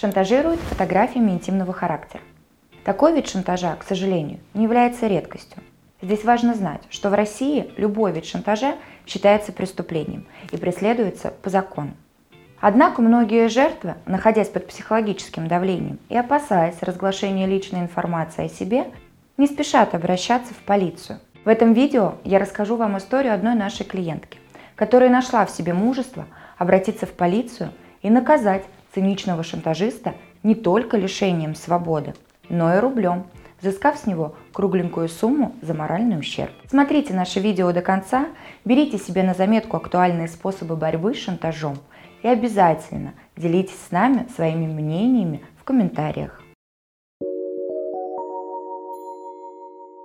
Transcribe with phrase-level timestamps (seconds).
[0.00, 2.22] шантажируют фотографиями интимного характера.
[2.84, 5.62] Такой вид шантажа, к сожалению, не является редкостью.
[6.00, 8.76] Здесь важно знать, что в России любой вид шантажа
[9.06, 11.90] считается преступлением и преследуется по закону.
[12.60, 18.86] Однако многие жертвы, находясь под психологическим давлением и опасаясь разглашения личной информации о себе,
[19.36, 21.20] не спешат обращаться в полицию.
[21.44, 24.38] В этом видео я расскажу вам историю одной нашей клиентки,
[24.76, 26.26] которая нашла в себе мужество
[26.56, 27.70] обратиться в полицию
[28.02, 28.64] и наказать
[28.94, 32.14] циничного шантажиста не только лишением свободы,
[32.48, 33.24] но и рублем,
[33.60, 36.52] взыскав с него кругленькую сумму за моральный ущерб.
[36.68, 38.26] Смотрите наше видео до конца,
[38.64, 41.78] берите себе на заметку актуальные способы борьбы с шантажом
[42.22, 46.40] и обязательно делитесь с нами своими мнениями в комментариях.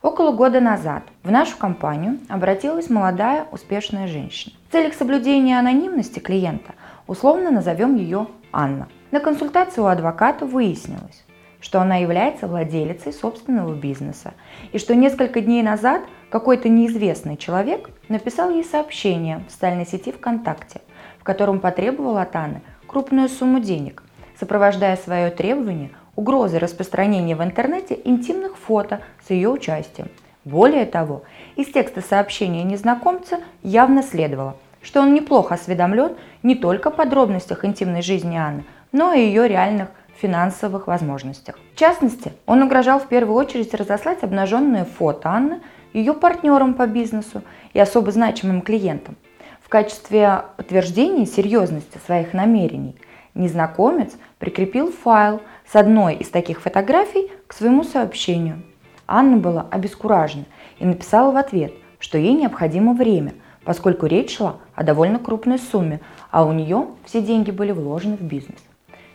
[0.00, 4.54] Около года назад в нашу компанию обратилась молодая успешная женщина.
[4.68, 6.74] В целях соблюдения анонимности клиента
[7.06, 8.88] условно назовем ее Анна.
[9.10, 11.24] На консультацию у адвоката выяснилось,
[11.60, 14.34] что она является владелицей собственного бизнеса
[14.72, 20.80] и что несколько дней назад какой-то неизвестный человек написал ей сообщение в социальной сети ВКонтакте,
[21.18, 24.02] в котором потребовал от Анны крупную сумму денег,
[24.38, 30.08] сопровождая свое требование угрозой распространения в интернете интимных фото с ее участием.
[30.44, 31.22] Более того,
[31.56, 36.12] из текста сообщения незнакомца явно следовало, что он неплохо осведомлен
[36.42, 39.88] не только о подробностях интимной жизни Анны, но и ее реальных
[40.20, 41.58] финансовых возможностях.
[41.74, 45.60] В частности, он угрожал в первую очередь разослать обнаженные фото Анны
[45.92, 49.16] ее партнерам по бизнесу и особо значимым клиентам.
[49.62, 52.96] В качестве подтверждения серьезности своих намерений
[53.34, 55.40] незнакомец прикрепил файл
[55.70, 58.62] с одной из таких фотографий к своему сообщению.
[59.06, 60.44] Анна была обескуражена
[60.78, 63.34] и написала в ответ, что ей необходимо время,
[63.64, 65.98] поскольку речь шла о довольно крупной сумме,
[66.30, 68.60] а у нее все деньги были вложены в бизнес.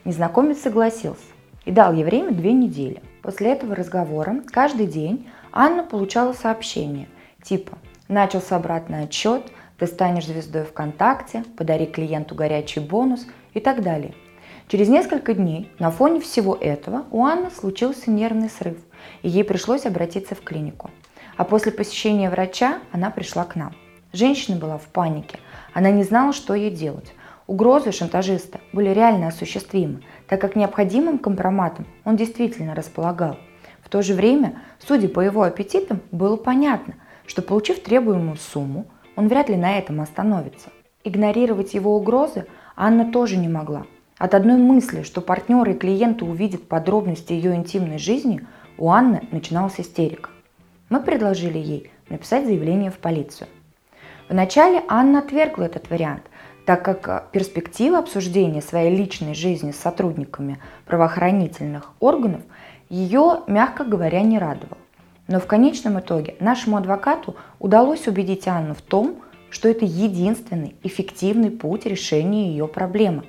[0.04, 1.24] Незнакомец согласился
[1.64, 3.02] и дал ей время две недели.
[3.22, 7.08] После этого разговора каждый день Анна получала сообщение
[7.42, 7.78] типа
[8.10, 9.44] «Начался обратный отчет»,
[9.78, 14.14] «Ты станешь звездой ВКонтакте», «Подари клиенту горячий бонус» и так далее.
[14.68, 18.80] Через несколько дней на фоне всего этого у Анны случился нервный срыв,
[19.22, 20.92] и ей пришлось обратиться в клинику.
[21.38, 23.74] А после посещения врача она пришла к нам.
[24.14, 25.40] Женщина была в панике,
[25.74, 27.14] она не знала, что ей делать.
[27.48, 33.38] Угрозы шантажиста были реально осуществимы, так как необходимым компроматом он действительно располагал.
[33.82, 36.94] В то же время, судя по его аппетитам, было понятно,
[37.26, 38.86] что получив требуемую сумму,
[39.16, 40.70] он вряд ли на этом остановится.
[41.04, 43.88] Игнорировать его угрозы Анна тоже не могла.
[44.20, 48.46] От одной мысли, что партнеры и клиенты увидят подробности ее интимной жизни,
[48.78, 50.30] у Анны начиналась истерика.
[50.90, 53.48] Мы предложили ей написать заявление в полицию.
[54.34, 56.24] Вначале Анна отвергла этот вариант,
[56.66, 60.58] так как э, перспектива обсуждения своей личной жизни с сотрудниками
[60.88, 62.42] правоохранительных органов
[62.90, 64.80] ее, мягко говоря, не радовала.
[65.28, 69.18] Но в конечном итоге нашему адвокату удалось убедить Анну в том,
[69.52, 73.26] что это единственный эффективный путь решения ее проблемы.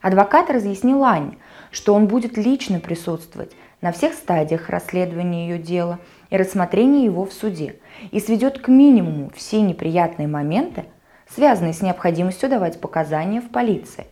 [0.00, 1.36] Адвокат разъяснил Анне,
[1.70, 3.52] что он будет лично присутствовать
[3.82, 5.98] на всех стадиях расследования ее дела
[6.30, 7.76] и рассмотрения его в суде
[8.10, 10.84] и сведет к минимуму все неприятные моменты,
[11.28, 14.06] связанные с необходимостью давать показания в полиции.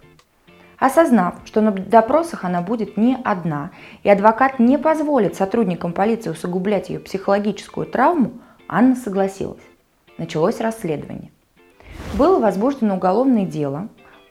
[0.79, 3.71] Осознав, что на допросах она будет не одна,
[4.05, 8.33] и адвокат не позволит сотрудникам полиции усугублять ее психологическую травму,
[8.69, 9.63] Анна согласилась.
[10.19, 11.31] Началось расследование.
[12.15, 13.89] Было возбуждено уголовное дело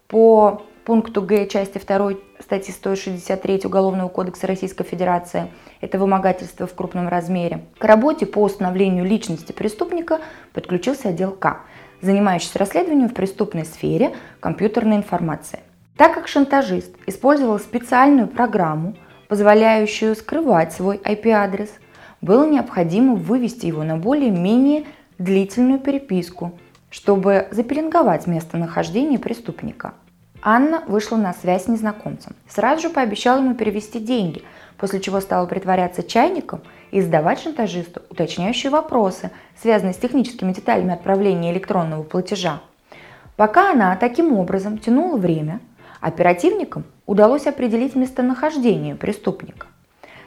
[0.08, 7.10] по пункту Г части 2 статьи 163 Уголовного кодекса Российской Федерации– это вымогательство в крупном
[7.10, 7.66] размере.
[7.78, 10.22] К работе по установлению личности преступника
[10.54, 11.58] подключился отдел К,
[12.02, 15.60] занимающийся расследованием в преступной сфере компьютерной информации.
[15.98, 18.96] Так как шантажист использовал специальную программу,
[19.28, 21.70] позволяющую скрывать свой IP-адрес,
[22.22, 24.86] было необходимо вывести его на более-менее
[25.18, 26.58] длительную переписку,
[26.90, 29.94] чтобы запеленговать местонахождение преступника–
[30.42, 32.36] Анна вышла на связь с незнакомцем.
[32.48, 34.44] Сразу же пообещала ему перевести деньги,
[34.78, 36.62] после чего стала притворяться чайником
[36.92, 42.62] и задавать шантажисту уточняющие вопросы, связанные с техническими деталями отправления электронного платежа.
[43.36, 45.60] Пока она таким образом тянула время,
[46.02, 49.68] оперативникам удалось определить местонахождение преступника.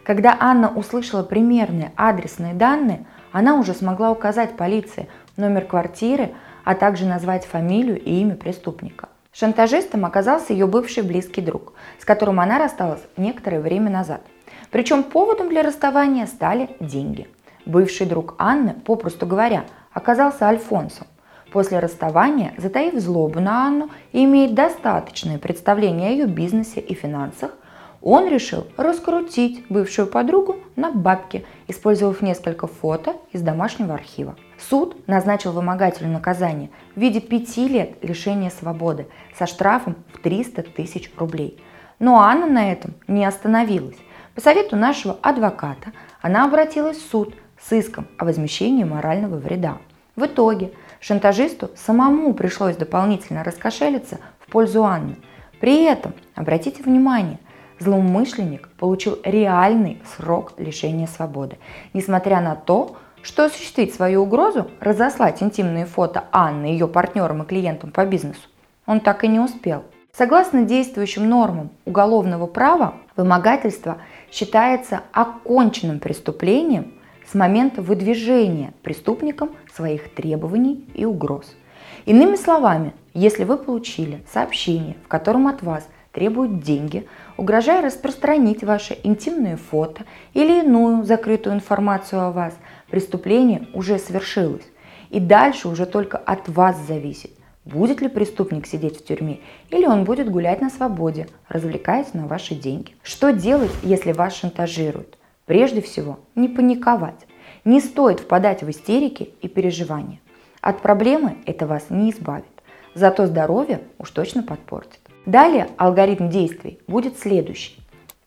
[0.03, 6.33] Когда Анна услышала примерные адресные данные, она уже смогла указать полиции номер квартиры,
[6.65, 12.41] а также назвать фамилию и имя преступника– Шантажистом оказался ее бывший близкий друг, с которым
[12.41, 14.23] она рассталась некоторое время назад.
[14.71, 17.29] Причем поводом для расставания стали деньги.
[17.65, 21.07] Бывший друг Анны, попросту говоря, оказался Альфонсом.
[21.53, 27.53] После расставания, затаив злобу на Анну и имея достаточное представление о ее бизнесе и финансах,
[28.03, 34.37] Он решил раскрутить бывшую подругу на бабки, использовав несколько фото из домашнего архива.
[34.59, 39.07] Суд назначил вымогателю наказание в виде пяти лет лишения свободы
[39.39, 41.63] со штрафом в 300 тысяч рублей.
[41.99, 43.99] Но Анна на этом не остановилась.
[44.35, 45.93] По совету нашего адвоката
[46.23, 49.77] она обратилась в суд с иском о возмещении морального вреда.
[50.17, 55.17] В итоге шантажисту самому пришлось дополнительно раскошелиться в пользу Анны.
[55.61, 57.39] При этом, обратите внимание,
[57.81, 61.59] злоумышленник получил реальный срок лишения свободы,
[61.93, 67.91] несмотря на то, что осуществить свою угрозу, разослать интимные фото Анны ее партнерам и клиентам
[67.91, 68.49] по бизнесу,
[68.87, 69.83] он так и не успел.
[70.13, 73.99] Согласно действующим нормам уголовного права, вымогательство
[74.31, 76.93] считается оконченным преступлением
[77.31, 81.55] с момента выдвижения преступником своих требований и угроз.
[82.07, 88.99] Иными словами, если вы получили сообщение, в котором от вас требуют деньги, угрожая распространить ваши
[89.03, 90.05] интимные фото
[90.35, 92.55] или иную закрытую информацию о вас,
[92.91, 94.67] преступление уже совершилось.
[95.11, 97.33] И дальше уже только от вас зависит,
[97.65, 99.41] будет ли преступник сидеть в тюрьме
[99.71, 102.95] или он будет гулять на свободе, развлекаясь на ваши деньги.
[103.03, 105.19] Что делать, если вас шантажируют?
[105.47, 107.27] Прежде всего, не паниковать.
[107.65, 110.21] Не стоит впадать в истерики и переживания.
[110.61, 112.45] От проблемы это вас не избавит,
[112.95, 115.01] зато здоровье уж точно подпортит.
[115.27, 117.77] Далее алгоритм действий будет следующий.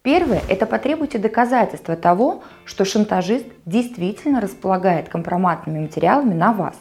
[0.04, 6.76] Первое– это потребуйте доказательства того, что шантажист действительно располагает компроматными материалами на вас.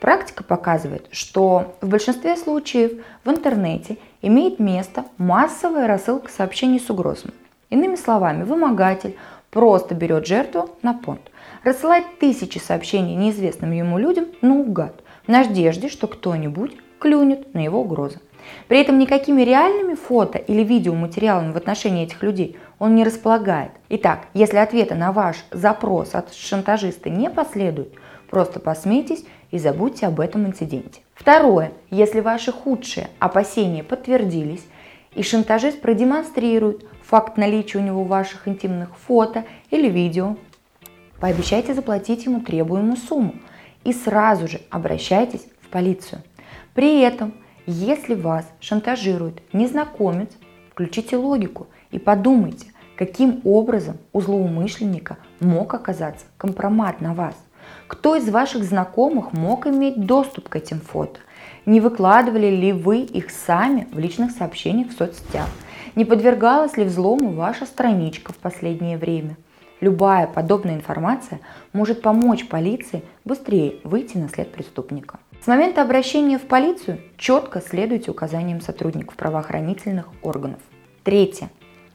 [0.00, 7.32] Практика показывает, что в большинстве случаев в интернете имеет место массовая рассылка сообщений с угрозами.
[7.70, 9.16] Иными словами, вымогатель
[9.50, 11.30] просто берет жертву на понт,
[11.64, 18.20] рассылает тысячи сообщений неизвестным ему людям наугад, в надежде, что кто-нибудь клюнет на его угрозы.
[18.68, 23.72] При этом никакими реальными фото или видеоматериалами в отношении этих людей он не располагает.
[23.88, 27.92] Итак, если ответа на ваш запрос от шантажиста не последует,
[28.30, 31.00] просто посмейтесь и забудьте об этом инциденте.
[31.14, 31.72] Второе.
[31.90, 34.66] Если ваши худшие опасения подтвердились,
[35.16, 40.36] и шантажист продемонстрирует факт наличия у него ваших интимных фото или видео,
[41.18, 43.34] пообещайте заплатить ему требуемую сумму
[43.82, 46.22] и сразу же обращайтесь в полицию.
[46.74, 47.32] При этом,
[47.66, 50.30] если вас шантажирует незнакомец,
[50.70, 57.34] включите логику и подумайте, каким образом у злоумышленника мог оказаться компромат на вас.
[57.88, 61.18] Кто из ваших знакомых мог иметь доступ к этим фото?
[61.66, 65.48] Не выкладывали ли вы их сами в личных сообщениях в соцсетях?
[65.96, 69.36] Не подвергалась ли взлому ваша страничка в последнее время?
[69.80, 71.40] Любая подобная информация
[71.72, 75.18] может помочь полиции быстрее выйти на след преступника.
[75.42, 80.60] С момента обращения в полицию четко следуйте указаниям сотрудников правоохранительных органов.
[81.04, 81.50] Третье.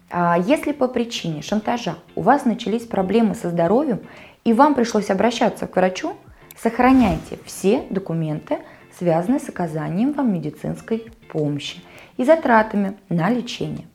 [0.09, 4.01] А если по причине шантажа у вас начались проблемы со здоровьем
[4.43, 6.15] и вам пришлось обращаться к врачу,
[6.57, 8.59] сохраняйте все документы,
[8.97, 11.81] связанные с оказанием вам медицинской помощи
[12.17, 13.85] и затратами на лечение.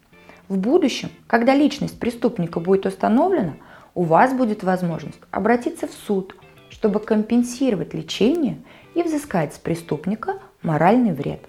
[0.49, 3.55] В будущем, когда личность преступника будет установлена,
[3.95, 6.37] у вас будет возможность обратиться в суд,
[6.71, 8.59] чтобы компенсировать лечение
[8.97, 11.47] и взыскать с преступника моральный вред.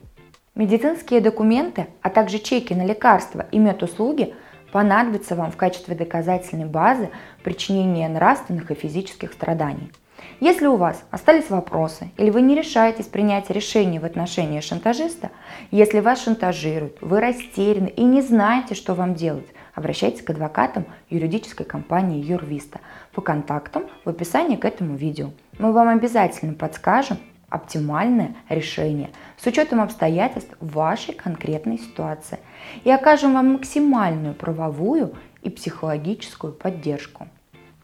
[0.53, 4.35] Медицинские документы, а также чеки на лекарства и медуслуги–
[4.71, 7.09] понадобится вам в качестве доказательной базы
[7.43, 9.91] причинения нравственных и физических страданий.
[10.39, 15.31] Если у вас остались вопросы или вы не решаетесь принять решение в отношении шантажиста,
[15.71, 21.65] если вас шантажируют, вы растеряны и не знаете, что вам делать, обращайтесь к адвокатам юридической
[21.65, 22.79] компании Юрвиста
[23.13, 25.31] по контактам в описании к этому видео.
[25.59, 27.17] Мы вам обязательно подскажем,
[27.49, 32.39] оптимальное решение с учетом обстоятельств вашей конкретной ситуации
[32.83, 37.27] и окажем вам максимальную правовую и психологическую поддержку.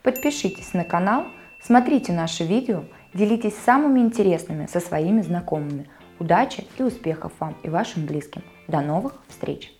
[0.02, 1.26] Подпишитесь на канал,
[1.62, 5.90] смотрите наши видео, делитесь самыми интересными со своими знакомыми.
[6.20, 8.44] Удачи и успехов вам и вашим близким.
[8.68, 9.72] До новых встреч!